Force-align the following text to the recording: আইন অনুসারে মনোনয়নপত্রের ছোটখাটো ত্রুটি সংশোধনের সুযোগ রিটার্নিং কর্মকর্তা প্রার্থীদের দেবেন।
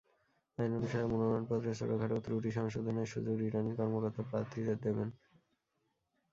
আইন 0.57 0.71
অনুসারে 0.73 1.05
মনোনয়নপত্রের 1.05 1.77
ছোটখাটো 1.79 2.17
ত্রুটি 2.25 2.49
সংশোধনের 2.51 3.07
সুযোগ 3.13 3.35
রিটার্নিং 3.37 3.73
কর্মকর্তা 3.75 4.21
প্রার্থীদের 4.29 4.77
দেবেন। 4.77 5.07